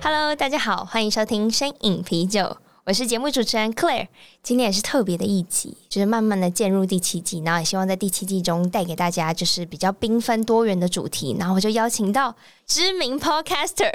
[0.00, 2.40] ！Cheers！Hello，大家好，欢迎收听《声影啤酒》，
[2.84, 4.08] 我是节目主持人 Claire。
[4.42, 11.36] 今天也是特别的一集，就是慢慢的进入第七季，然后也希望在第七季中带给大家就是比较缤纷多元的主题。
[11.38, 12.34] 然后我就邀请到
[12.66, 13.92] 知名 Podcaster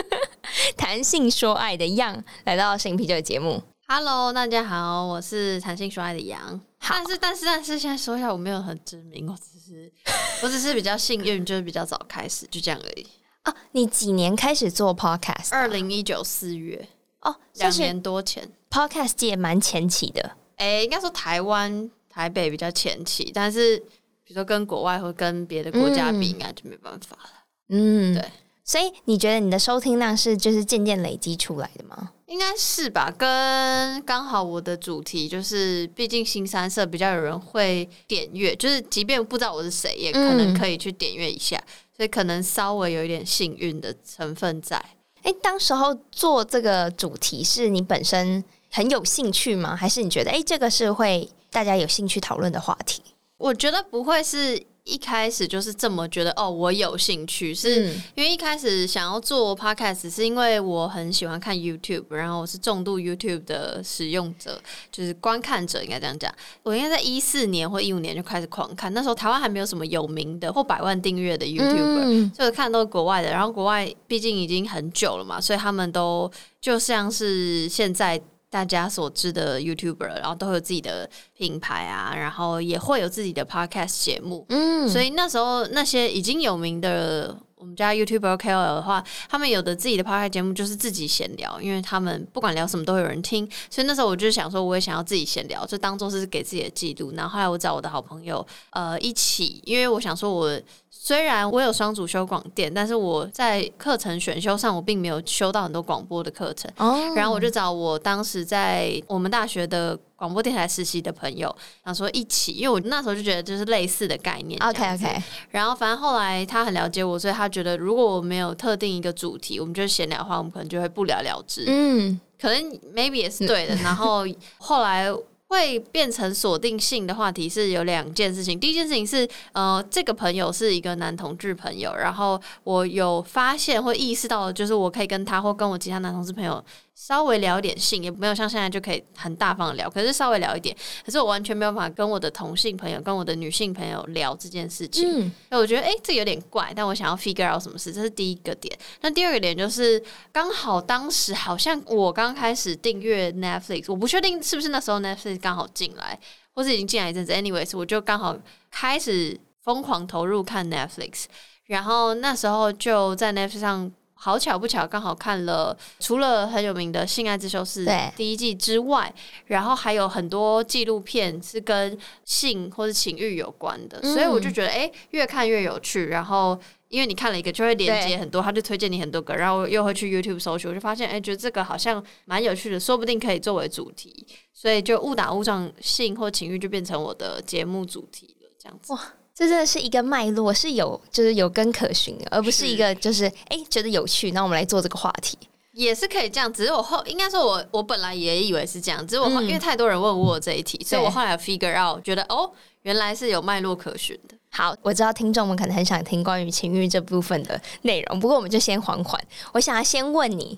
[0.76, 3.62] 谈性说爱的 Yang 来到《声饮啤酒》的节目。
[3.88, 6.60] Hello，大家好，我是谈性说爱的 Yang。
[6.80, 9.90] 但是但是但是现在说一下，我没有很知名，我只是
[10.42, 13.06] 我只是比较幸运，就是比较早开始，就这样而已。
[13.44, 15.48] 哦，你几年开始做 podcast？
[15.50, 16.88] 二零一九四月
[17.20, 18.48] 哦，两年多前。
[18.70, 20.22] podcast 界蛮前期的，
[20.56, 23.76] 哎、欸，应该说台湾台北比较前期，但是
[24.24, 27.30] 比如说跟国外或跟别的国家比，应该就没办法了。
[27.68, 28.24] 嗯，对。
[28.64, 32.12] 所以你觉得你的收听量是就是渐渐累积出来的吗？
[32.26, 33.10] 应该是吧。
[33.10, 41.58] 跟刚好我的主题就是，毕竟新三色比较有人会点阅，就是即便不知道我是谁，也可能可以去点阅一下。
[41.58, 41.72] 嗯
[42.02, 44.76] 所以可能稍微有一点幸运的成分在。
[45.22, 49.76] 哎、当时候做这个主题是你本身很有兴趣吗？
[49.76, 53.00] 还是你觉得哎、这个是会大家有兴趣讨论的话题？
[53.38, 54.60] 我觉得不会是。
[54.84, 64.60] 一开始就是这么觉得哦，我有兴趣，是因为一开始想要做 podcast，是因为我很喜欢看 YouTube，然后我是重度 YouTube 的使用者，
[64.90, 66.34] 就是观看者应该这样讲。
[66.64, 73.30] 我应该在一四年或一五年就开始狂看，那时候台湾还没有什么有名的或百万订阅的 YouTuber，嗯，所以看都是国外的。
[73.30, 76.28] 然后国外毕竟已经很久了嘛，所以他们都
[76.60, 78.20] 就像是现在。
[78.52, 84.44] 大家所知的 YouTuber，然后都有自己的品牌啊，然后也会有自己的 Podcast 节目。
[84.50, 93.48] 嗯，所以那时候那些已经有名的我们家 YouTuber KOL 的话，他们有的自己的 Podcast 节目就是自己闲聊，因为他们不管聊什么都有人听。
[93.70, 97.10] 所以那时候我就想说，我也想要自己闲聊，就当做是给自己的记录。
[97.16, 100.60] 然后后来我找我的好朋友呃一起，因为我想说我。
[101.04, 106.70] 虽然我有双主修广电，但是我在课程选修上我并没有修到很多广播的课程。
[106.76, 107.18] Oh.
[107.18, 111.52] 然后我就找我当时在我们大学的广播电台实习的朋友，
[111.84, 114.56] 想说一起，因为我那时候就觉得就是类似的概念。
[114.62, 115.20] OK OK。
[115.50, 121.64] 然后反正后来他很了解我，所以他觉得如果我没有特定一个主题，我们就闲聊的话，我们可能就会不了了之。
[121.66, 122.62] 嗯，可能
[122.94, 123.74] maybe 也是对的。
[123.74, 124.24] 然后
[124.58, 125.12] 后来。
[125.52, 128.58] 会变成锁定性的话题是有两件事情。
[128.58, 136.64] 第一件事情是，呃，这个朋友是一个男同志朋友，然后我有发现或意识到，就是我可以跟他或跟我其他男同志朋友。
[136.94, 145.26] 稍微聊一点性，也没有像现在就可以很大方的聊，可是稍微聊一点，可是我完全没有办法跟我的同性朋友、跟我的女性朋友聊这件事情。
[145.26, 148.78] 嗯，那我觉得诶、欸，这有点怪，但我想要 figure out 什么事，这是第一个点。
[149.00, 150.00] 那第二个点就是，
[150.30, 156.18] 刚好当时好像我刚开始订阅 Netflix，我不确定是不是那时候 Netflix 刚好进来，
[156.54, 157.32] 或是已经进来一阵子。
[157.32, 158.36] Anyways，我就刚好
[158.70, 161.24] 开始疯狂投入看 Netflix，
[161.66, 163.92] 然后那时候就在 Netflix 上。
[164.24, 167.84] 好巧不巧，刚好看了除了很有名的《性爱自修室》
[168.14, 169.12] 第一季之外，
[169.46, 176.06] 然后还有很多纪录片是跟性或者情欲有关的，嗯、所以我就觉得哎、欸，越看越有趣。
[176.06, 176.56] 然后
[176.86, 184.24] 因为你看了一个，就会连接很多，他就推荐你很多个，然后又会去 YouTube 搜寻，我就发现哎、欸，觉得这个好像蛮有趣的，说不定可以作为主题，
[184.54, 188.92] 所以就误打误撞，性或情欲就变成我的节目主题了，这样子。
[188.92, 189.00] 哇
[189.42, 195.36] 这真的是一个脉络，是有就是有根可循的，而不是一个就是哎觉得有趣，那我们来做这个话题
[195.72, 196.52] 也是可以这样。
[196.52, 202.48] 只是我后应该说我我本来也以为是这样，只是我因为太多人问我这一题，所以我后来 figure out 觉得哦
[202.82, 204.36] 原来是有脉络可循的。
[204.50, 209.20] 好，我知道听众们可能很想听关于情欲这部分的内容，不过我们就先缓缓。
[209.52, 210.56] 我想要先问你，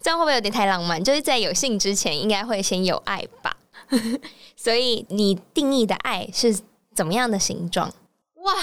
[0.00, 1.02] 这样会不会有点太浪漫？
[1.04, 3.54] 就是在有性之前，应该会先有爱吧？
[4.56, 6.56] 所以你定义的爱是
[6.94, 7.92] 怎么样的形状？
[8.42, 8.54] 哇，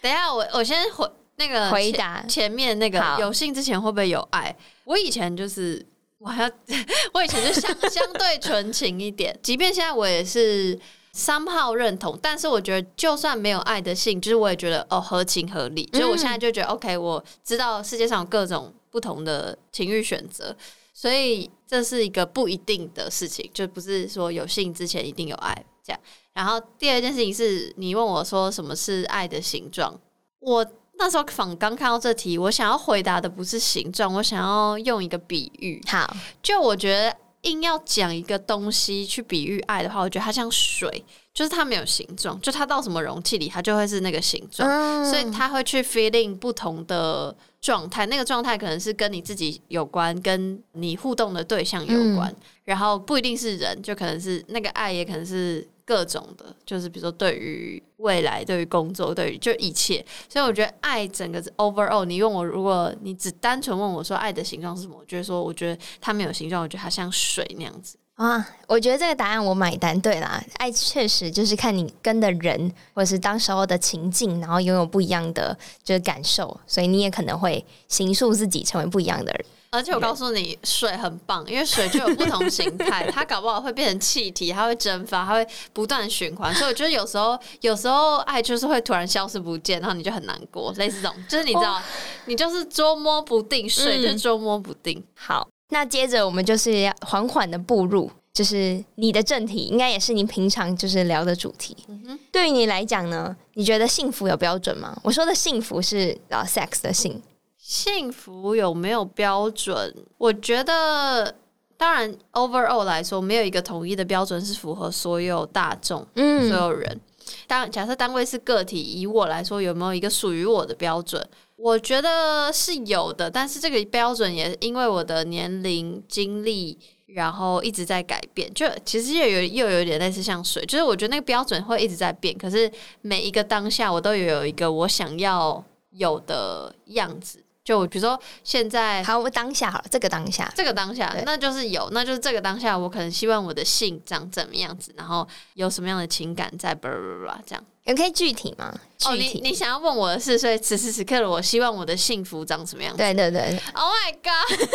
[0.00, 2.22] 等一下，我我先回那个回答。
[2.26, 4.54] 前面那个有性之前会不会有爱？
[4.84, 5.84] 我以前就是
[6.18, 6.50] 我还要，
[7.14, 10.78] 我以前就相 相对纯情一点，即便现在我也是
[11.14, 20.56] somehow 认同，但是我觉得就算没有爱的性，就是我也觉得哦合情合理，所以我现在就觉得 OK，我知道世界上有各种不同的情欲选择，
[20.92, 26.00] 所以这是一个不一定的事情，就不是说有性之前一定有爱这样。
[26.38, 29.92] 然后第二件事情是你问我说什么是爱的形状，
[30.38, 30.64] 我
[30.96, 35.82] 那时候仿刚看到这题，我想要回答的不是形状，我想要用一个比喻。
[35.88, 41.04] 好，就我觉得硬要讲一个东西去比喻爱的话，我觉得它像水，
[41.34, 48.06] 就是它没有形状，就它到什么容器里，它就会是那个形状，嗯、所以它会去 feeling 不同的状态。
[48.06, 52.36] 那个状态可能是跟你自己有关，跟你互动的对象有关，嗯、
[52.66, 55.66] 然后不一定是人，就可能是那个爱，也可能是。
[55.88, 62.04] 各种的，就是比如说对于未来、对于工作、对于就一切，所以我觉得爱整个是 overall。
[62.04, 68.46] 你问我，如果你只单纯问我说爱的形状是什么，我觉得说，我觉得它没有形状，我觉得它像水那样子啊。
[68.66, 69.98] 我觉得这个答案我买单。
[69.98, 79.46] 对啦，爱确实就是看你跟的人，或者是当时候的情境，然后拥有不一样的就是感受，所以你也可能会形塑自己成为不一样的人。
[79.70, 86.54] 而且我告诉你，水很棒，因为水就有不同形态，它搞不好会变成气体，它会蒸发，它会不断循环。
[86.54, 91.80] 所以我觉得有时候，有时候爱就是会突然消失不见，然后你就很难过，类似这种，就是你知道，
[92.24, 95.04] 你就是捉摸不定，水就捉摸不定。
[95.14, 101.76] 好，那接着我们就是要缓缓的步入，就是你的正题，应该也是你平常就是聊的主题。
[101.88, 104.98] 嗯，对于你来讲呢，你觉得幸福有标准吗？
[105.02, 107.22] 我说的幸福是啊，sex 的幸。
[107.68, 109.94] 幸福有没有标准？
[110.16, 111.34] 我觉得，
[111.76, 116.98] 当然，overall 来说，没有一个统一的标准是符合所有大众，嗯，所有人。
[117.46, 121.22] 当假设单位是个体，以我来说，有没有一个属于我的标准？
[121.56, 128.50] 我觉得是有的，但是这个标准也因为我的年龄、经历，然后一直在改变。
[128.54, 132.34] 就其实又有又有点类似像水，就是我觉得那个标准会一直在变。
[132.38, 132.72] 可是
[133.02, 137.44] 每一个当下，我都有一个我想要有的样子。
[137.68, 148.74] 就比如说现在，好，我当下好了，这个当下，这个当下，那就是有，那就是这个当下，我可能希望我的性长怎么样子，然后有什么样的情感在，巴拉巴拉这样，你可以具体吗？
[149.04, 152.96] 哦，你你想要问我的是，所以此时此刻的我希望我的幸福长什么样子？
[152.96, 154.68] 对对对，Oh my god！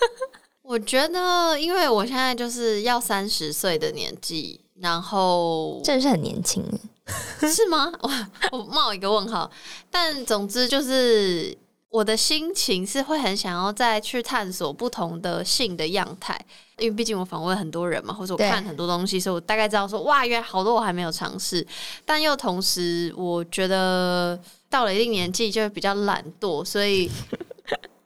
[0.64, 6.64] 我觉得，因为我现在就是要三十岁的年纪，然后真的是很年轻，
[7.40, 7.92] 是吗？
[8.00, 8.10] 我
[8.52, 9.50] 我冒一个问号，
[9.90, 11.54] 但总之就是。
[11.90, 16.38] 我的心情是会很想要再去探索不同的性的样态，
[16.78, 21.66] 因为毕竟我访问很多人嘛，或者我看很多东西，所以我大概知道说，哇，原来好多我还没有尝试。
[22.04, 24.38] 但又同时，我觉得
[24.68, 27.10] 到了一定年纪就会比较懒惰，所以。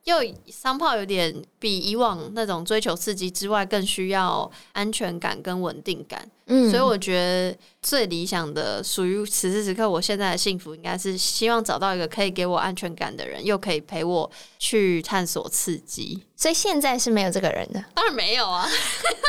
[0.04, 0.16] 又
[0.50, 6.28] 三炮有点比以往那种追求刺激之外，更需要安全感跟稳定感。
[6.46, 14.28] 嗯，所以我觉得最理想的属于此时此刻我现在的幸福，应该是希望找到一个可以给我安全感的人，又可以陪我
[14.58, 16.20] 去探索刺激。
[16.36, 17.82] 所以现在是没有这个人的？
[17.94, 18.68] 当然没有啊！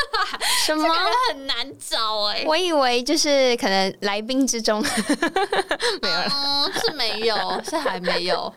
[0.66, 0.84] 什么？
[1.28, 2.46] 很难找哎、欸！
[2.46, 4.82] 我以为就是可能来宾之中
[6.02, 8.52] 没有了，嗯，是没有，是还没有。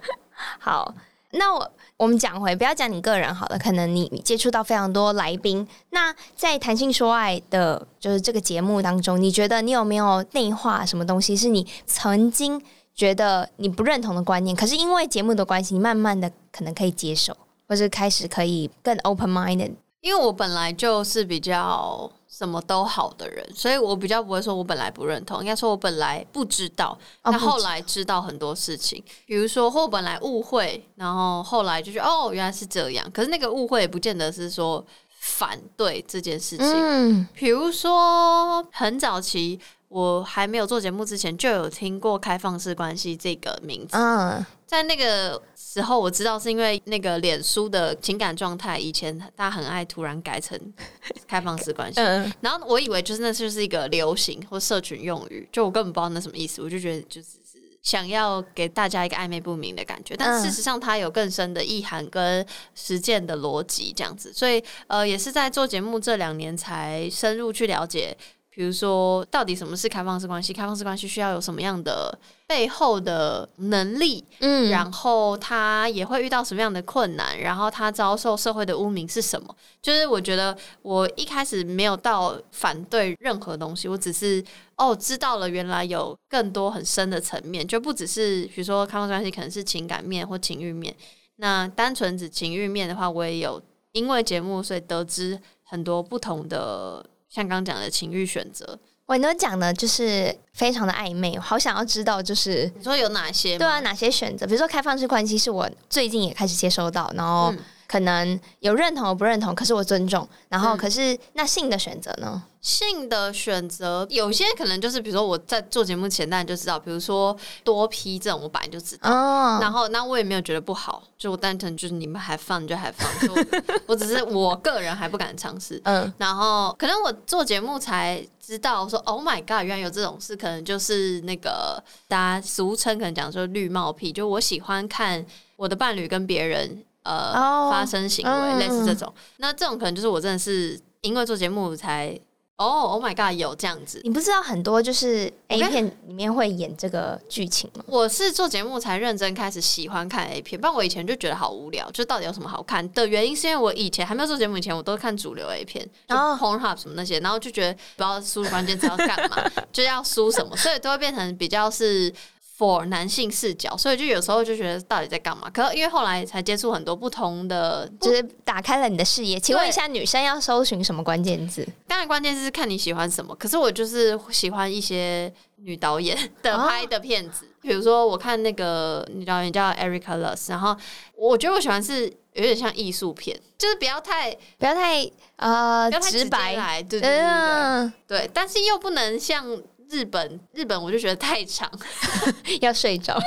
[0.59, 0.91] 好，
[1.31, 1.71] 那我。
[1.99, 3.57] 我们讲回，不要讲你个人好了。
[3.57, 12.61] 可能你接触到非常多来宾，那在谈性说爱的，就是这个节目当中，你觉得你有没有内化什么东西，是你曾经
[12.93, 17.35] 觉得你不认同的观念，可是因为节目的关系，你慢慢的可能可以接受，
[17.67, 19.71] 或是开始可以更 open minded。
[20.01, 22.11] 因为我本来就是比较。
[22.37, 33.09] 什么都好的人，所以我比较不会说，我本来不认同，应该说我本来不知道，但后来知道很多事情，比如说或本来误会，然后后来就觉得哦，原来是这样。
[33.11, 34.85] 可是那个误会也不见得是说
[35.19, 36.67] 反对这件事情。
[36.67, 43.95] 嗯，比如说很早期我还没有做节目之前，就有听过开放式关系这个名字。
[43.97, 45.41] 嗯，在那个。
[45.59, 50.57] 时候我知道是因为那个脸书的情感状态，以前大家很爱突然改成
[51.27, 57.37] 开放式关系，嗯、然后我以为就是那就是一个流行或社群用语，就我根本不知道那什么意思，我就觉得就是
[57.83, 68.17] 想要给大家一个暧昧不明的感觉，但事实上它有更深的意涵跟实践的逻辑这样子，所以呃也是在做节目这两年才深入去了解。
[68.57, 70.51] 比如说，到底什么是开放式关系？
[70.51, 74.25] 开放式关系需要有什么样的背后的能力？
[74.39, 77.39] 嗯，然后他也会遇到什么样的困难？
[77.39, 79.55] 然后他遭受社会的污名是什么？
[79.79, 84.43] 就是我觉得我一开始没有到反对任何东西，我只是
[84.75, 90.95] 哦知道了原来有更多很深的层面，就不只是比如说开放式关系可能是情感面或情欲面。
[91.35, 93.61] 那单纯指情欲面的话，我也有
[93.91, 97.05] 因为节目所以得知很多不同的。
[97.29, 103.57] 像刚讲的情欲选择，我你都讲的就是非常的暧昧，我好想要知道，就是你说有哪些？
[103.57, 104.45] 对啊，哪些选择？
[104.45, 107.53] 比如说开放式关系是我最近也开始接收到，然后
[107.87, 110.27] 可能有认同，我不认同，可是我尊重。
[110.49, 112.43] 然后，可是、嗯、那性的选择呢？
[112.59, 119.09] 性的选择有些可能就是，比如说我在做节目前，大家就知道，比如说多批这种，我本来就知道。
[119.09, 125.79] 哦、然后，那我也没有觉得不好，就我单纯就是你们还放就还放，我，我只是我个人还不敢尝试。
[125.85, 135.25] 嗯，然后可能我做节目才知道说，Oh my God，原来有这种事，可能就是那个大家俗称可能讲说绿帽癖，就我喜欢看
[135.55, 139.13] 我的伴侣跟别人呃、哦、发生行为，嗯、类似这种。
[139.37, 142.19] 那这种可能就是我真的是因为做节目才。
[142.59, 147.83] 哦、oh，Oh my God，有这样子，你不知道很多就是 A 片里面会演这个剧情吗？
[147.85, 151.87] 我是做节目才认真开始喜欢看 A 片，不然我以前就觉得好无聊。
[151.91, 159.37] 就到底有什么好看的原因，是因为我以前还没有做节目以前，我都看主流 A 片，就 Pornhub 什么那些，然后就觉得不知道输入关键词要干嘛，
[159.71, 162.11] 就要输什么，所以都会变成比较是。
[162.57, 165.47] For 男性视角，所以就有时候就觉得到底在干嘛？
[165.49, 169.39] 可是因为后来才接触很多不同的，就是打开了你的视野。
[169.39, 171.67] 请问一下，女生要搜寻什么关键字？
[171.87, 173.35] 当然，关键字是看你喜欢什么。
[173.35, 180.75] 可是我就是喜欢一些女导演的拍的片子，比如说我看那个女导演叫 Erica Luss，然后
[181.15, 189.45] 我觉得我喜欢是有点像艺术片，就是不要太不要太呃不要太直白，对对对对，对，对，但是又不能像。
[189.89, 191.69] 日本，日本我就觉得太长，
[192.61, 193.17] 要睡着。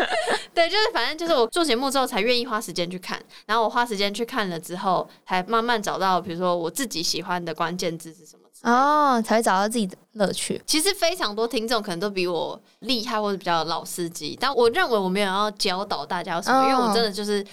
[0.54, 10.60] 对，就是反正就是我做节目之后才愿意花时间去看，然后我花时间去看了之后，才慢慢找到，比如说我自己喜欢的关键字是什么哦，才会找到自己的乐趣。
[10.66, 17.44] 其实非常多听众可能都比我厉害或者比较老司机，但我认为我没有要教导大家什么，哦、因为我真的就是。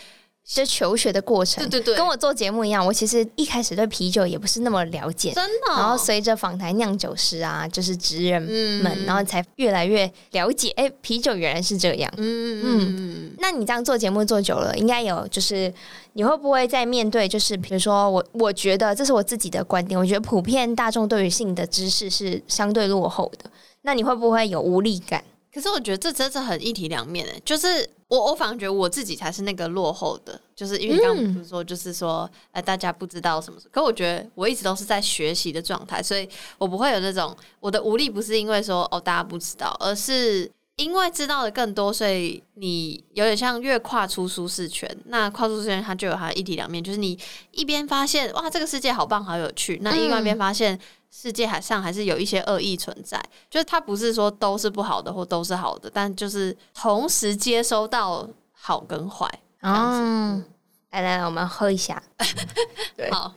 [0.47, 2.83] 就求学的过程，对对对，跟我做节目一样。
[2.83, 5.75] 我其实一开始对啤酒也不是那么了解，真的、哦。
[5.75, 10.69] 然后随着访谈酿酒师啊，就是职人们、嗯，然后才越来越了解。
[10.77, 12.11] 哎，啤酒原来是这样。
[12.15, 13.35] 嗯嗯。
[13.39, 15.71] 那你这样做节目做久了，应该有就是
[16.13, 23.49] 你会不会在面对，就是比如说我，我觉得这是我自己的观点，我觉得普遍大众对于性的知识是相对落后的。
[23.81, 25.23] 那你会不会有无力感？
[25.57, 27.89] 可是我觉得这真的很一体两面诶，就是。
[28.09, 32.21] 我我反而觉得我自己才是那个落后的，就是因为刚刚不是说，就是说，
[32.53, 33.67] 哎、嗯，大家不知道什么事。
[33.69, 36.25] 可我觉得我一直都是在学习的状态，所以
[36.57, 44.89] 我不会有那种我的无力，不是因为说哦大家不知道，而是因为知道的更多，所以你有点像越跨出舒适圈。
[45.07, 47.19] 那跨出舒适圈，它就有它的一体两面，就是你
[47.51, 50.79] 一边发现哇这个世界好棒好有趣，那另外一边发现。
[51.09, 59.27] 世界海上还是有一些恶意存在，就是它不是说都是不好的或都是好的，但就是同时接收到好跟坏。
[59.61, 60.43] 嗯，
[60.91, 62.01] 来来来，我们喝一下。
[62.95, 63.33] 对， 好，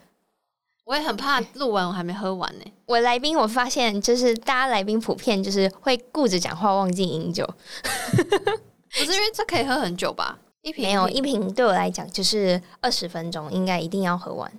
[0.84, 2.64] 我也很怕录完我还没喝完呢。
[2.86, 7.48] 我来宾我发现就是大家来宾普遍就是会顾着讲话忘记饮酒，
[8.12, 10.38] 不是因为这可以喝很久吧？
[10.62, 14.52] 一瓶，一瓶没有一瓶对我来讲就是二十分钟，应该一定要喝完。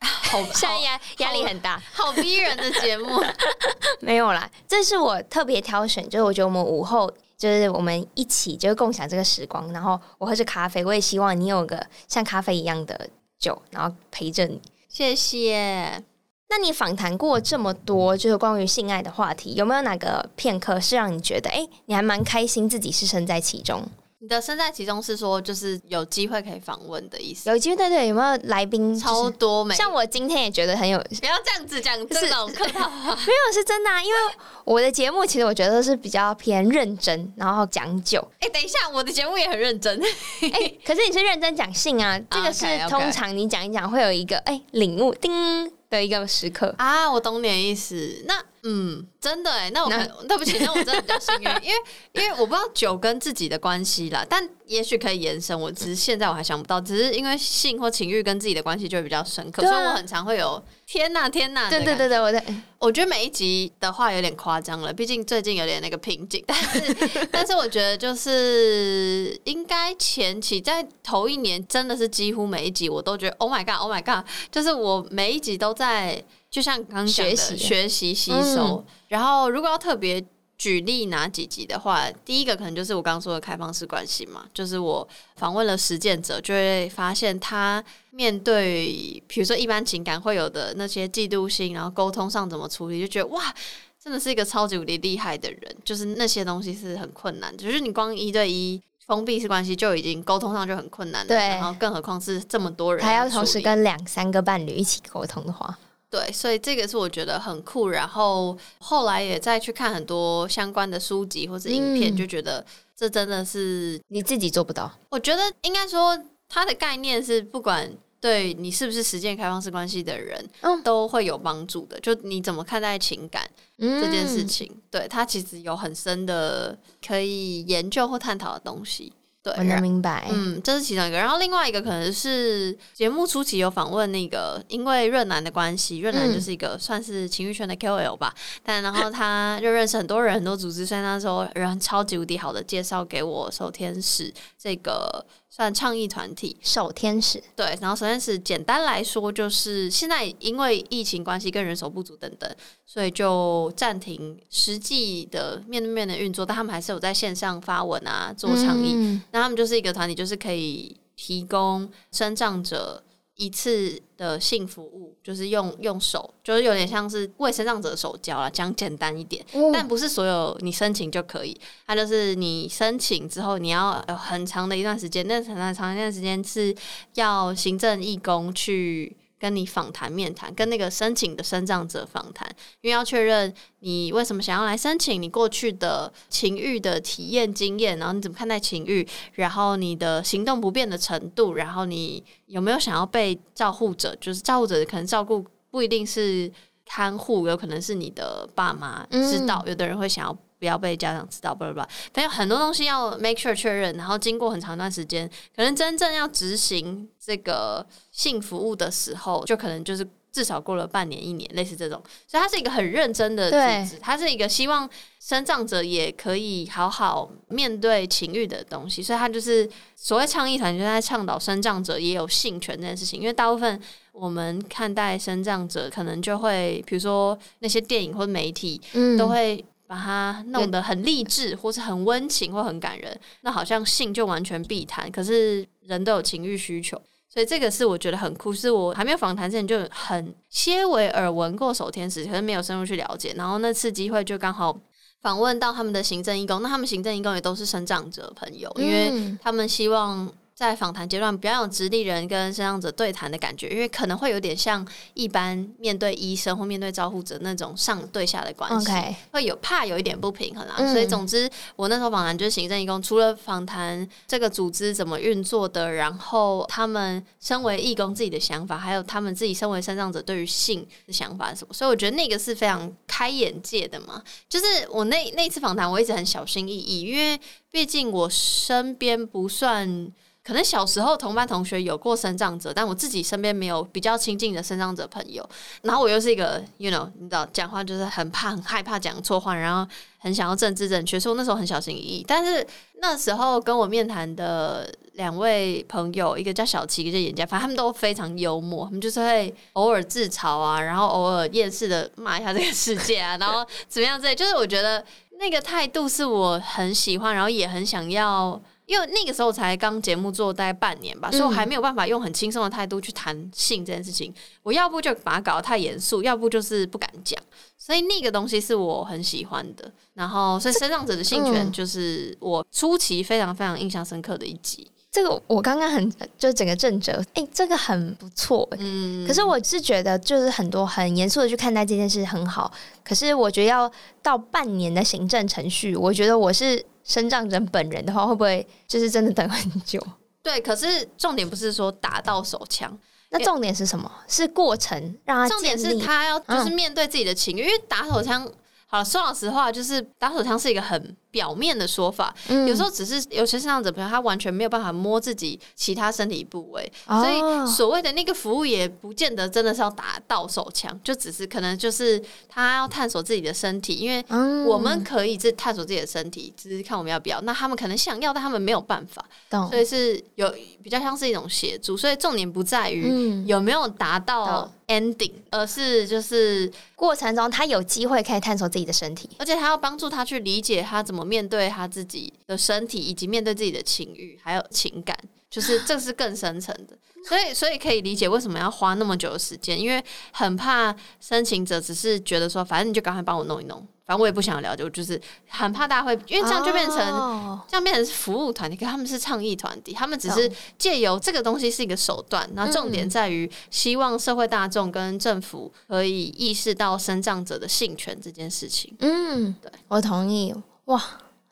[0.00, 3.20] 好， 现在压压力很大， 好逼人的节目
[4.00, 4.48] 没有啦。
[4.66, 14.60] 这是我特别挑选，就是我觉得我们午后就是我们一起就是共享这个时光，然后我喝着咖啡，我也希望你有个像咖啡一样的酒，然后陪着你。
[14.88, 16.02] 谢谢。
[16.50, 23.86] 那你访谈过这么多就是关于性爱的话题，有没有哪个片刻是让你觉得哎、欸，你还蛮开心自己是身在其中？
[24.20, 27.48] 你的身在其中是说，就是有机会可以访问的意思。
[27.50, 29.62] 有机会，对对，有没有来宾超多？
[29.62, 33.14] 没像我今天也觉得很有，不要这样子讲，这种客套话。
[33.26, 34.18] 没有是真的啊，因为
[34.64, 38.18] 我的节目其实我觉得是比较偏认真，然后讲究。
[38.40, 40.02] 哎、欸，等一下，我的节目也很认真。
[40.40, 48.24] 哎、欸，可是你是认真讲性啊，这个是通常你讲一讲会有一个哎领悟叮的一个时刻啊，我懂你的意思。
[48.26, 48.42] 那。
[48.62, 51.76] 嗯，真的哎，那我很对不起，那我真的比较幸运， 因为
[52.12, 55.58] 因为我不知道酒跟自己的关系啦，但也许可以延伸。
[55.58, 61.68] 我只是现在我还想不到，只是因为性或情欲跟自己的关系就会比较深刻，啊、所以我很常会有天呐天呐。
[61.70, 62.44] 对对对对，我在
[62.78, 66.94] 我觉得每一集的话有点夸张了，毕竟最近有点那个瓶颈，但是
[67.30, 76.24] 但是我觉得就是应该前期在头一年真的是几乎每一集我都觉得 Oh my God Oh my God，就是我每一集都在。
[76.50, 80.24] 就像刚刚讲的学习吸收，然后如果要特别
[80.56, 93.54] 举例哪几集的话，第一个可能就是我刚刚说的开放式关系嘛，就是我访问了实践者，就会发现他面对比如说一般情感会有的那些嫉妒心，然后沟通上怎么处理，就觉得哇，
[94.02, 98.50] 真的是一个超级无敌厉害的人，就是那些东西是很困难，就是你光一对。
[98.50, 105.78] 一封闭式关系就已经沟通上就很困难了，对，然后更何况是这么多人，还要同时跟两三个伴侣一起沟通的话。
[106.10, 107.88] 对，所以这个是我觉得很酷。
[107.88, 112.64] 然后后来也再去看很多相关的书籍或者影片，嗯，就觉得
[112.96, 114.90] 这真的是你自己做不到。
[115.10, 120.48] 我觉得应该说，它的概念是不管对你是不是实践开放式关系的人，
[120.82, 122.00] 都会有帮助的。
[122.00, 123.48] 就你怎么看待情感
[123.78, 129.12] 这件事情，嗯、对它其实有很深的可以研究或探讨的东西。
[129.54, 130.26] 对，我能明白。
[130.30, 131.16] 嗯，这是其中一个。
[131.18, 138.34] 然后另外一个可能是节目初期有访问那个，因为润南的关系，润南就是一个算是情欲圈的 KOL 吧。
[138.36, 145.24] 嗯、但然后他就认识很多人，很多组织，所以那时候人超级无敌好的介绍给我守天使这个。
[145.50, 152.48] 算倡议团体守天使，对，然后守天使简单来说就是现在因为疫情关系跟人手不足等等，
[152.86, 158.92] 所以就暂停实际的面对面的运作，但他们还是有在线上发文啊，做倡议。
[158.94, 163.02] 嗯、那他们就是一个团体，就是可以提供生长者。
[163.38, 171.58] 一次的性服务就是用用手，就是有点像是为身障者手交啦，讲简单一点，嗯、但不是所有你申请就可以。
[171.86, 176.74] 它就是你申请之后，你要有很长的一段时间，那很长一段时间是
[177.14, 179.16] 要行政义工去。
[179.38, 182.48] 跟你访谈面谈，跟那个申请的生障者访谈，
[182.80, 196.50] 因为要确认你为什么想要来申请，你过去的情欲的体验经验，然后你怎么看待情欲，然后你的行动不便的程度，然后你有没有想要被照护者，就是照护者可能照顾不一定是
[196.84, 200.36] 看护，有可能是你的爸妈知道，嗯、有的人会想要。
[200.58, 201.80] 不要被家长知道，不不不，
[202.12, 214.88] 反正很多东西要 make sure 确认，然后经过很长一段时间，可能真正要执行这个性服务的时候，就可能就是至少过了半年一年，类似这种，所以它是一个很认真的组织，它是一个希望
[215.20, 223.80] 生障者也可以好好面对情欲的东西，所以它就是所谓倡议团，就是在倡导生障者也有性权这件事情，因为大部分
[224.12, 228.80] 我们看待生障者，可能就会比如说那些电影或者媒体，
[229.16, 229.64] 都会。
[229.88, 235.10] 把它弄得很励志，或是很温情，或很感人，那好像性就完全避谈。
[235.10, 237.00] 可是人都有情欲需求，
[237.32, 238.52] 所以这个是我觉得很酷。
[238.52, 243.32] 是我还没有访谈之前就很些微耳闻过守天使，可是没有深入去了解。
[243.34, 244.78] 然后那次机会就刚好
[245.22, 250.30] 访问到他们的行政义工，那他们行政义工也都是生长者朋友，因为他们希望。
[250.58, 258.90] 在访谈阶段，不要有直立人跟身障者对谈的感觉，因为可能会有点像一般面对医生或面对照护者那种上对下的关系.
[259.30, 260.74] 会有怕有一点不平衡啊。
[260.78, 271.72] 嗯、所以总之，我那时候访谈就是行政义工，除了访谈这个组织怎么运作的，然后他们身为义工自己的想法，还有他们自己身为身障者对于性的想法是什么。
[271.72, 274.20] 所以我觉得那个是非常开眼界的嘛。
[274.48, 277.40] 就是我那那次访谈，我一直很小心翼翼，因为
[277.70, 280.12] 毕竟我身边不算。
[280.48, 285.46] 可能小时候同班同学有过身障者，但我自己身边没有比较亲近的身障者朋友。
[285.82, 292.24] 然后我又是一个，you know，你知道，讲话就是很怕、很害怕讲错话，然后很想要政治正确，所以我那时候很小心翼翼。
[292.26, 292.66] 但是
[293.02, 304.34] 那时候跟我面谈的两位朋友，一个叫小琪，一个叫严家，反正他们都非常幽默，他们就是会偶尔自嘲啊，然后偶尔厌世的骂一下这个世界啊，然后怎么样之类。
[304.34, 305.04] 就是我觉得
[305.38, 308.58] 那个态度是我很喜欢，然后也很想要。
[308.88, 314.32] 因为那个时候才刚节目做大概半年吧，所以我还没有办法用很轻松的态度去谈性这件事情。
[314.62, 317.38] 我要不就把它搞得太严肃，要不就是不敢讲。
[317.76, 319.92] 所以那个东西是我很喜欢的。
[320.14, 324.90] 然后，所以身上者的性权就是我初期非常非常印象深刻的一集。
[325.18, 328.68] 这个我刚刚很就整个正则，哎，这个很不错。
[328.78, 332.72] 嗯，可是我是觉得就是很多很严肃的去看待这件事很好。
[333.04, 333.90] 可是我觉得要
[334.22, 336.84] 到半年的行政程序，我觉得我是。
[337.04, 339.98] 身障人本人的话，会不会就是真的等很久？
[340.42, 342.98] 对，可是重点不是说打到手枪，
[343.30, 344.12] 那重点是什么？
[344.28, 348.46] 是过程让他重点是他要就是面对自己的情绪，嗯、因为打手枪。
[348.90, 364.24] 好，说老实话，就是打手枪是一个很表面的说法，嗯、有时候只是有些身障者朋友他完全没有办法摸自己其他身体部位，哦、所以所谓的那个服务也不见得真的是要打到手枪，就只是可能就是他要探索自己的身体，因为
[364.66, 367.40] 我们可以自探索自己的身体，只是看我们要不要。
[367.42, 369.24] 那他们可能想要，但他们没有办法，
[369.68, 374.70] 所以是有比较像是一种协助，所以重点不在于有没有达到。
[374.88, 385.16] ending，而是就是过程中他有机会可以探索自己的身体，而且他要帮助他去理解他怎么面对他自己的身体，以及面对自己的情欲还有情感，
[385.50, 386.96] 就是这是更深层的。
[387.26, 390.02] 所以，所以可以理解为什么要花那么久的时间，因为
[390.32, 393.86] 很怕申请者只是觉得说，反正你就赶快帮我弄一弄。
[394.06, 397.58] 反正我也不想了解，我就是很怕大家会，因为这样就变成、oh.
[397.68, 408.96] 这样变成是服务团体，可他们是倡议团体，他们只是借由这个东西是一个手段，然后重点在于希望社会大众跟政府可以意识到生障者的性权这件事情。
[409.00, 410.54] 嗯，对，我同意。
[410.88, 411.02] 哇，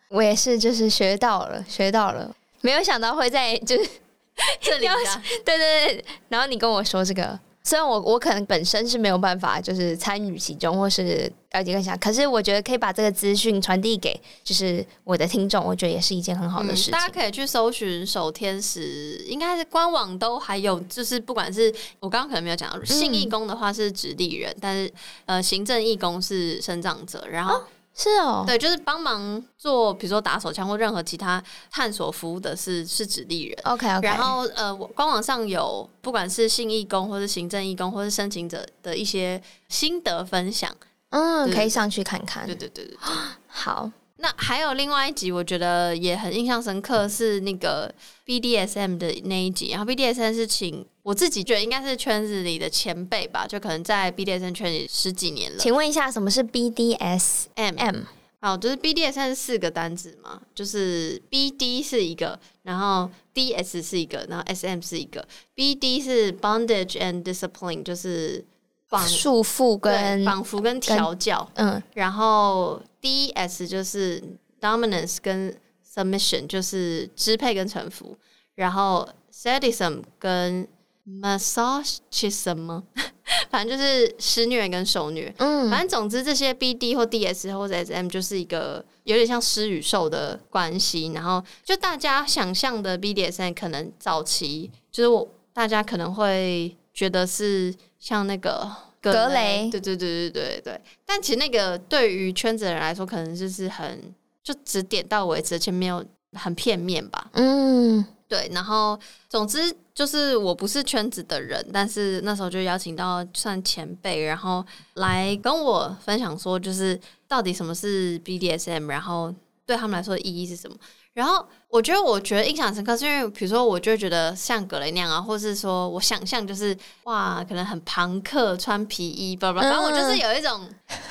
[0.09, 3.91] 我也是，就是学到了，学到了，没有想到会在就是
[4.61, 4.87] 这里
[5.45, 7.39] 对对对，然后你跟我说这个。
[7.63, 16.93] 虽然我我可能本身是没有办法就是参与其中或是了解更详，可是我觉得可以把这个资讯传递给就是我的听众，我觉得也是一件很好的事情。
[16.93, 24.93] 嗯、大家可以去搜寻守天使，应该是官网都还有，就是不管是我刚刚可能没有讲到，信义工的话是直立人，嗯、但是
[25.25, 27.57] 呃行政义工是生长者，然后。
[27.57, 27.65] 哦
[27.97, 33.59] 是哦，对，就是帮忙做，比如说打手枪或任何其他探索服务的是是指定人。
[33.65, 34.07] OK OK。
[34.07, 40.71] 然后呃，官网上有不管是信义工或是行政义工或是申请者的一些心得分享，
[41.09, 42.45] 嗯，可以上去看看。
[42.45, 42.97] 对对对对，
[43.49, 43.91] 好。
[44.19, 49.71] 那还有另外一集，我觉得也很印象深刻，是那个 BDSM 的那一集。
[49.71, 55.59] 然后 BDSM 是请我自己觉得应该是圈子里的前辈吧，就可能在 BDSM 圈里十几年了。
[55.59, 58.03] 请问一下，什么是 BDSM？
[58.41, 65.25] 好，就是 BDSM 是四个单字嘛，就是 BD 是一个，然后 DS 是一个，然后 SM 是一个。
[65.55, 68.45] BD 是 Bondage and Discipline，就是
[68.89, 71.49] 绑束缚跟绑缚跟调教。
[71.55, 72.83] 嗯，然后。
[73.01, 74.21] D S 就是
[74.61, 75.57] dominance 跟
[75.89, 78.19] submission，就是支配跟臣服。
[78.57, 80.67] 然后 sadism 跟
[81.09, 82.83] masochism，
[83.51, 85.33] 反正就是施虐跟受虐。
[85.39, 91.13] 嗯，反正总之这些 B D 或 D S 或者 S M 就是一个有点像施与受的关系。
[91.15, 98.71] 然后就大家想象的 B D S M 可能早期就是我大家可能会觉得是像那个。
[98.99, 106.05] 格雷，对对对对对对，但其实那个对于圈子的人来说，可能就是很就只点到为止，而且没有
[106.37, 107.29] 很片面吧。
[107.33, 108.49] 嗯，对。
[108.53, 120.77] 然后总之就是我不是圈子的人，但是那时候就邀请到算前辈，然后来跟我分享说，就是到底什么是 BDSM，然后对他们来说的意义是什么。
[121.13, 126.75] 然后我觉得，我觉得印象深刻，是因为比如说，我就会觉得像格雷那样啊，或是说我想象就是
[127.05, 130.69] 哇，可能很庞克，穿皮衣，不不，反正我就是有一种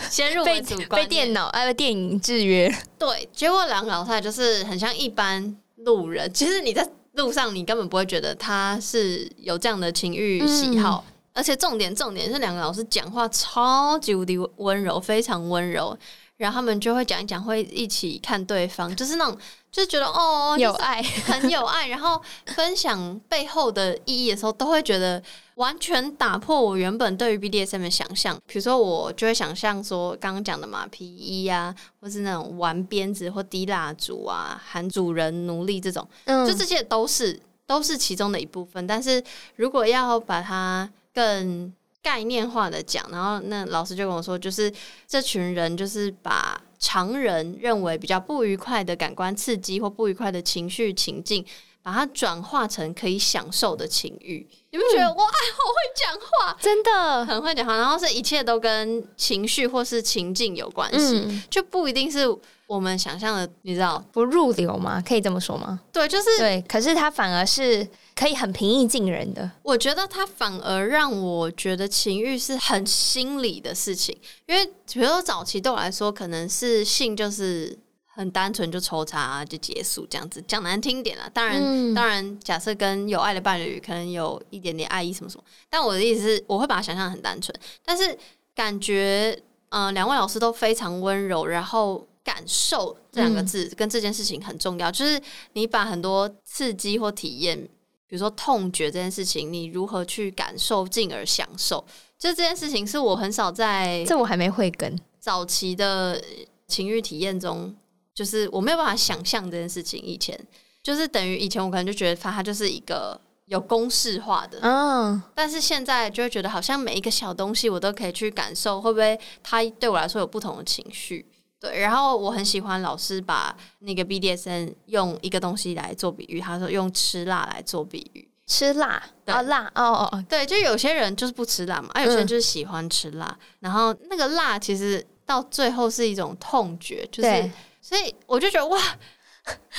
[0.10, 2.74] 先入为主被电脑哎被电影制约。
[2.98, 15.96] 对，结果两个老太就是很像一般路人，其实你在路上你根本不会觉得他是有这样的情欲喜好，嗯、而且重点重点是两个老师讲话超级无敌温柔，非常温柔，
[16.38, 19.38] 然后他们就会讲一讲，会一起看对方，就是那种。
[19.72, 25.22] 就觉得哦， 有爱，很有爱，然后分享背后的意义的时候，都会觉得
[25.56, 28.34] 完全打破我原本对于 BDSM 的想象。
[28.48, 38.88] 比如说，我就会想象说，刚刚讲的嘛，皮衣啊，或是那种玩鞭子或滴蜡烛啊，喊主人奴隶这种，嗯，就这些都是都是其中的一部分。
[38.88, 39.22] 但是
[39.58, 41.74] 如果要把它更
[42.06, 44.72] 概念化的讲，然后那老师就跟我说，就是
[45.08, 46.62] 这群人就是把。
[46.78, 51.44] 常人认为比较不愉快的感官刺激或不愉快的情绪情境，
[51.82, 57.76] 把它转化成可以享受的情欲，你们觉得哇，好会讲话，真的很会讲话。
[57.78, 62.28] 然后是一切都跟情绪或是情境有关系，嗯、就不一定是
[62.68, 65.02] 我们想象的，你知道不入流吗？
[65.08, 65.80] 可以这么说吗？
[65.92, 66.62] 对，就是对。
[66.68, 67.88] 可是它反而是。
[68.18, 81.30] 可以很平易近人的，我觉得他反而让我觉得情欲是很心理的事情，因为比如说早期对我来说，可能是性就是很单纯就抽查啊，就结束这样子，讲难听点啦。
[81.34, 88.18] 当然，嗯、当然，假设跟有爱的伴侣，可能有一点点爱意什么什么，但我的意思是，我会把它想象很单纯，但是
[88.56, 89.38] 感觉，
[89.72, 95.22] 嗯、呃，两位老师都非常温柔，然后感受这两个字跟这件事情很重要，嗯、就是
[95.54, 97.70] 你把很多刺激或体验。
[98.08, 101.84] 比如说痛觉这件事情，你如何去感受进而享受？
[102.20, 106.22] 就这件事情是我很少在这我还没会跟早期的
[106.68, 107.76] 情欲体验中，
[108.14, 110.00] 就是我没有办法想象这件事情。
[110.02, 110.40] 以前
[110.84, 121.26] 就是等于以前我可能就觉得它它就是一个有公式化的，嗯，但是现在就会觉得好像每一个小东西我都可以去感受，会不会它对我来说有不同的情绪？
[121.66, 137.52] 对，然后我很喜欢老师把那个 BDSN 用一个东西来做比喻，他说用吃辣来做比喻，吃辣，啊哦辣，哦哦哦，对，就有些人就是不吃辣嘛，而、啊、有些人就是喜欢吃辣，嗯、然后那个辣其实到最后是一种痛觉，就是，
[137.82, 138.80] 所以我就觉得哇，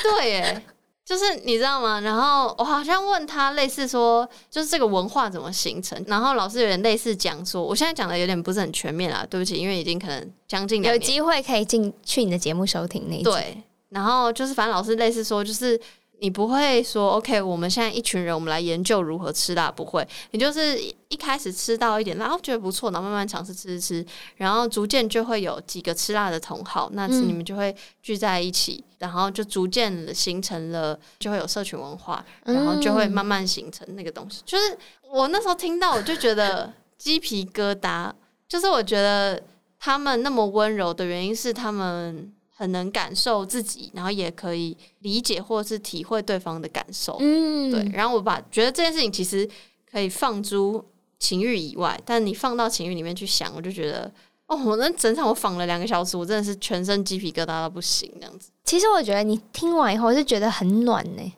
[0.02, 0.62] 对耶。
[1.06, 2.00] 就是你知道吗？
[2.00, 5.96] 然后我好像问他类似说，就是这个文化怎么形成？
[6.08, 10.82] 然后老师有点类似讲说，我现在讲的有点不是很全面啦，对不起，因为已经可能将近。
[10.82, 13.22] 有机会可以进去你的节目收听那一。
[13.22, 15.80] 对，然后就是反正老师类似说，就是
[16.18, 20.06] 你不会说 OK，我们现在一群人，我们来研究如何吃辣，不会。
[20.30, 34.40] 你就是一开始吃到一点辣，然后觉得不错，然后慢慢尝试吃吃吃，然后逐渐就会有几个吃辣的同好，那你们就会聚在一起，嗯、然后就逐渐形成了，就会有社群文化，然后就会慢慢形成那个东西。
[34.40, 34.78] 嗯、就是
[35.10, 38.10] 我那时候听到，我就觉得 鸡皮疙瘩，
[38.48, 39.42] 就是我觉得
[39.78, 42.32] 他们那么温柔的原因是他们。
[42.58, 47.86] 很能感受自己，然后也可以理解或是体会对方的感受，嗯，对。
[47.92, 49.46] 然后我把觉得这件事情其实
[49.90, 50.82] 可以放诸
[51.18, 54.10] 情欲以外，但你放到情欲里面去想，我就觉得
[54.46, 58.48] 哦，我那整场我仿了两个小时，我真的是全身鸡皮疙瘩到不行这样子。
[58.64, 61.32] 其实我觉得你听完以后是觉得很暖呢，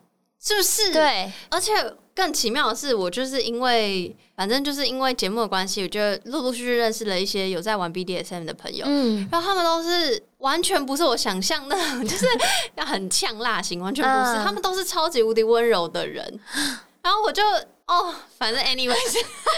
[0.48, 0.92] 是不是？
[0.92, 1.72] 对，而且。
[2.18, 12.26] 更奇妙的是，我就是因为，反正就是因为节目的关系，我就陆陆续续认识了一些有在玩 BDSM 的朋友，嗯，然后他们都是完全不是我想象的， 就是
[12.74, 16.40] 要很呛辣型，完全不是，嗯、他们都是超级无敌温柔的人，
[17.02, 17.40] 然后我就
[17.86, 18.94] 哦，反正 anyways，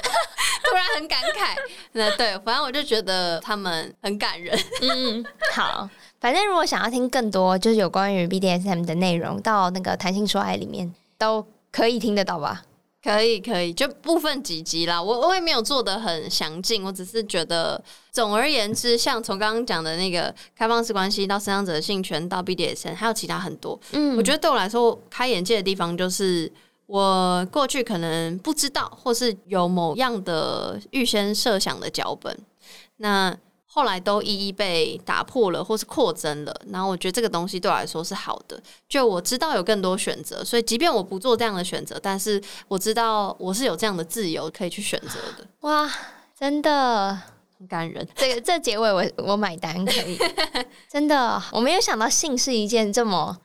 [0.63, 1.57] 突然很感慨，
[1.93, 5.89] 那对，反正我就觉得他们很感人，嗯，好，
[6.21, 11.45] 反正如果想要听更多就是有关于 BDSM 的内容，到那个谈性说爱里面都。
[11.73, 12.65] 可以听得到吧？
[13.01, 15.01] 可以，可以，就部分几集啦。
[15.01, 17.81] 我我也没有做的很详尽，我只是觉得，
[18.11, 23.79] 总而言之，像从刚刚讲的那个开放式关系到生长者的性权到 BDSM，还有其他很多。
[23.93, 26.51] 嗯，我觉得对我来说开眼界的地方，就是
[26.87, 32.37] 我过去可能不知道，或是有某样的预先设想的脚本。
[32.97, 33.33] 那
[33.73, 36.61] 后来都一一被打破了，或是扩增了。
[36.73, 40.45] 然后我觉得这个东西对我来说是好的，就我知道有更多选择。
[40.45, 45.47] 所以即便我不做这样的选择，但是我知道我是有这样的自由可以去选择的。
[45.61, 45.89] 哇，
[46.37, 47.17] 真的
[47.57, 48.05] 很感人。
[48.17, 50.19] 这个这结尾我我买单可以。
[50.91, 53.39] 真的，我没有想到性是一件这么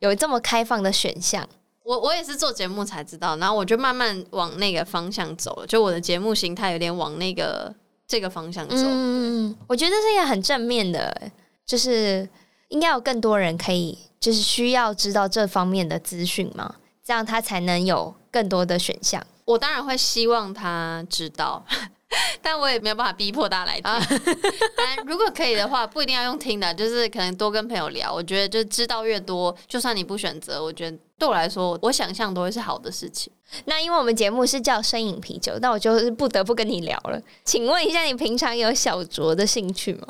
[0.00, 1.48] 有这么开放的选项。
[1.84, 5.66] 我我也是做节目才知道，然后我就慢慢往那个方向走了。
[5.68, 7.72] 就我的节目形态有点往那个。
[8.08, 11.30] 这个方向走，嗯，我觉得这是一个很正面的，
[11.66, 12.26] 就是
[12.68, 19.24] 应该有更多人可以，就是需要知道这方面的资讯嘛，这样他才能有更多的选项。
[19.44, 21.64] 我当然会希望他知道。
[22.40, 24.18] 但我也没有办法逼迫大家来听。
[24.76, 28.12] 但如果可以的话，不一定要用听的，就是可能多跟朋友聊。
[28.12, 33.32] 我觉得就知道越多，就算你不选择，我觉得对我来说，我想象都会是好的事情。
[33.66, 37.20] 那因为我们节目是叫声饮啤酒，那我就是不得不跟你聊了。
[37.44, 40.06] 请问一下，你平常有小酌的兴趣吗？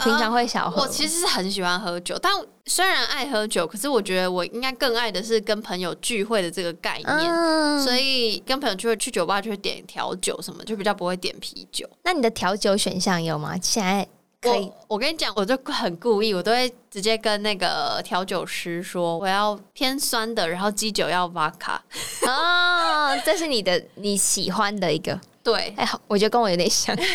[0.00, 2.32] 平常会小喝，呃，我其实是很喜欢喝酒，但
[2.64, 7.08] 虽然爱喝酒，可是我觉得我应该更爱的是跟朋友聚会的这个概念。
[7.08, 11.86] 嗯、所以跟朋友聚会去酒吧就会点调酒什么，就比较不会点啤酒。
[12.04, 13.54] 那你的调酒选项有吗？
[13.60, 14.08] 现在
[14.40, 21.78] 可以，我，我跟你讲，我就很故意，我都会直接跟那个调酒师说，我要偏酸的，然后基酒要 Vodka。
[22.26, 26.96] 哦，这是你的你喜欢的一个，对，哎，我觉得跟我有点像。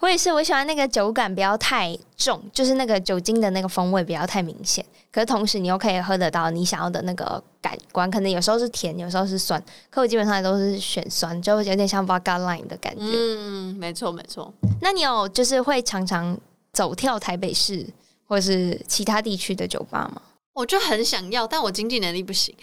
[0.00, 4.84] 我也是，我喜欢那个酒感不要太重，就是那个酒精的那个风味不要太明显。
[5.10, 9.62] 可是同时你又可以喝得到你想要的那个感官，可能有时候是甜，有时候是酸。
[9.88, 13.02] 可我基本上都是选酸，就有点像 Vodka Lime 的感觉。
[13.02, 14.52] 嗯，没错没错。
[14.82, 16.36] 那你有就是会常常
[16.72, 17.86] 走跳台北市
[18.28, 20.20] 或是其他地区的酒吧吗？
[20.52, 22.54] 我就很想要，但我经济能力不行。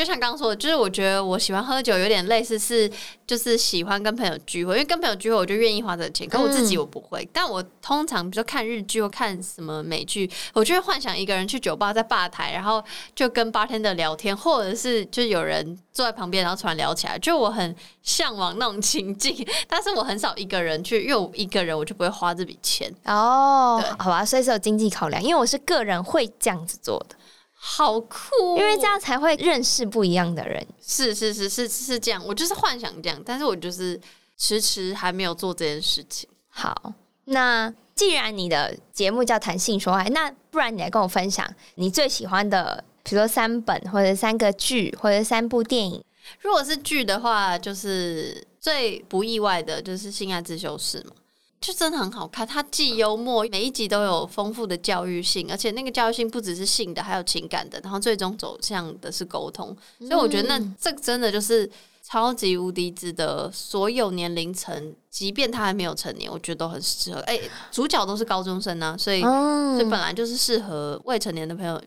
[0.00, 2.90] 就像刚刚说的，就是我觉得我喜欢喝酒，有点类似是，
[3.26, 6.26] 就是喜欢跟朋友聚会，因为跟朋友聚会，我就愿意花这个钱。
[6.26, 12.82] 可我自己我不会，嗯、但我通常比如说看日剧或看什么美剧，我就会幻想一个人去酒吧，在吧台，然后
[13.14, 19.46] 就跟 bartender 聊天，或者是就有人坐在旁边，然后突然聊起来，就我很向往那种情境。
[19.68, 22.90] 但是我很少一个人去，因为我一个人我就不会花这笔钱。
[23.04, 27.16] 哦，对好吧，所以是有经济考量，因为我是个人会这样子做的。
[27.62, 30.66] 好酷，因为这样才会认识不一样的人。
[30.80, 34.00] 是是是是是这样，我就是幻想这样，但是我就是
[34.38, 36.26] 迟迟还没有做这件事情。
[36.48, 36.94] 好，
[37.26, 46.02] 那既然你的节目叫谈性说爱，那不然你来跟我分享你最喜欢的，比如说三本或者三个剧或者三部电影。
[46.40, 51.12] 如果是剧的话，就是最不意外的就是《性爱自修室》嘛。
[51.60, 61.70] 就真的很好看，它既幽默，每一集都有丰富的教育性，而且那个教育性不只是性的，还有情感的，然后最终走向的是沟通，所以我觉得那这真的就是
[62.02, 67.20] 超级无敌值得所有年龄层，即便他还没有成年，我觉得都很适合。
[67.20, 71.80] 哎、欸，主角都是高中生啊，所以所以本来就是适合未成年的朋友。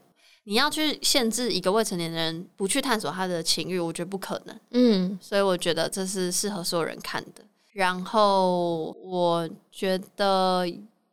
[0.45, 4.59] 你要去限制一个未成年人不去探索他的情欲，我觉得不可能。
[4.71, 7.43] 嗯，所以我觉得这是适合所有人看的。
[7.73, 10.65] 然后我觉得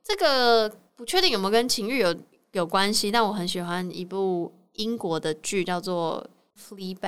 [0.04, 2.14] 这个不确定有没有跟情欲有
[2.52, 6.24] 有关系，但我很喜欢一部英国的剧，叫做
[6.76, 6.98] 《Fleabag》。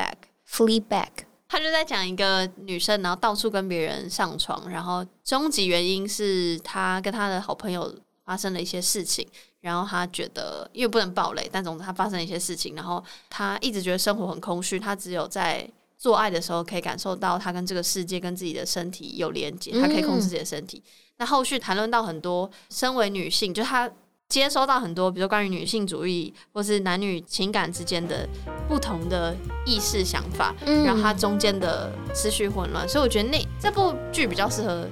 [0.48, 1.08] Fleabag，
[1.48, 9.26] 他就在讲一个女生，然后到处跟别人上床，然后终极原因是她跟她的好朋友发生了一些事情，
[9.60, 15.68] 然后她觉得因为不能暴雷，但总之她发生了一些事情，然后她一直觉得生活很空虚，她只有在
[16.02, 20.78] 做爱的时候可以感受到他跟这个世界跟自己的身体有连接，他可以控制自己的身体。
[20.78, 23.88] 嗯、那后续谈论到很多，身为女性，就她。
[24.28, 28.26] 接收到很多，比如说关于女性主义或是男女情感之间的
[28.66, 29.36] 不同的
[29.66, 34.88] 意识想法，嗯，然后它中间的思绪混乱，所以我觉得那这部剧比较适合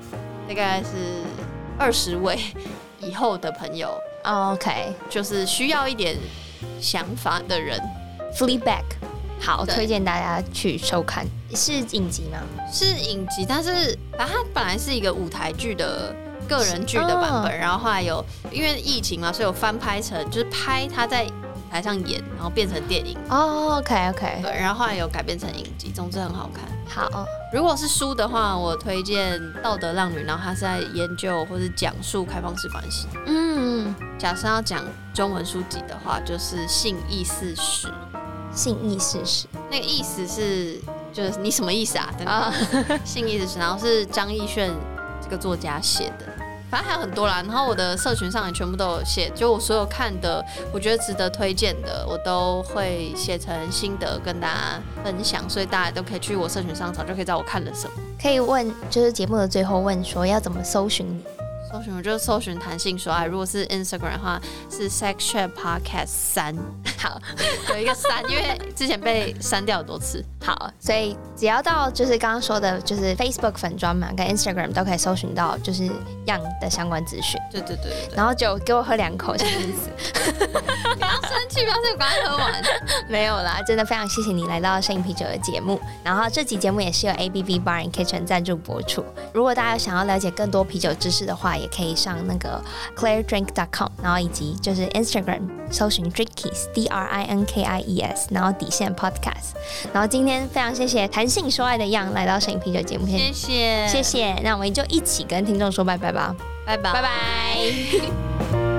[0.46, 1.22] 大概是
[1.78, 2.38] 二十位
[3.00, 3.98] 以后的朋友。
[4.24, 6.18] OK，就是需要一点
[6.78, 7.80] 想法的人。
[8.36, 8.84] Fleabag，
[9.40, 11.26] 好，推荐大家去收看。
[11.54, 12.38] 是影集吗？
[12.72, 16.14] 是影集，但是它本来是一个舞台剧的。
[16.48, 23.16] 个人剧的版本，然后后来有因为疫情嘛，所以有翻拍成就是拍他在舞台上演，然后变成电影。
[23.28, 24.40] 哦，OK OK。
[24.42, 26.64] 对，然后后来有改编成影集，总之很好看。
[26.88, 33.06] 好，如果是书的话，我推荐《道德浪女》，然后他是在研究或是讲述开放式关系。
[33.26, 37.86] 嗯，假设要讲中文书籍的话，就是《性意识史》。
[38.54, 40.80] 性意识史，那个意思是
[41.12, 42.12] 就是你什么意思啊？
[42.16, 42.52] 对吧？
[43.04, 44.70] 性意识史，然后是张艺炫
[45.22, 46.26] 这个作家写的。
[46.70, 50.40] 反正还有很多啦，然后我的社群上也全部都有写，就我所有看的，
[50.72, 57.92] 我觉得值得推荐的，我都会写成心得跟大家分享，所以大家都可以去我社群上找，就可以知道我看了什么。
[58.22, 61.24] 可以问，就是节目的最后问说要怎么搜寻你？
[61.72, 66.56] 搜寻我就搜寻弹性说爱，如果是 Instagram 的话是 Sex Chat Podcast 三，
[67.00, 67.18] 好，
[67.70, 70.22] 有一个删，因为之前被删掉很多次。
[70.44, 75.84] 好，所以只要到就是刚刚说的，就是 Facebook 粉专嘛，跟 Instagram 都可以搜寻到，就是
[76.26, 77.40] Yang 的相关资讯。
[77.50, 79.90] 对对对，对，然后就给我喝两口，什么意思？
[80.94, 82.62] 不要生气，不要生气，赶快喝完。
[83.08, 85.80] 没有啦，真的非常谢谢你来到摄影啤酒的节目。
[86.04, 89.02] 然后这集节目也是由 A B B Bar and Kitchen 赞助播出。
[89.32, 92.62] 如果大家想要了解更多啤酒知识的话，也可以上那个
[92.96, 99.54] clairedrink.com，然后以及就是 Instagram 搜寻 Drinkies D R I N K I E S，然后底线 Podcast。
[99.92, 104.34] 然后今天非常谢谢谈性说爱的 Yang 来到摄影啤酒节目，谢谢谢谢。
[104.42, 106.34] 那我们就一起跟听众说拜拜吧，
[106.66, 108.69] 拜拜拜拜。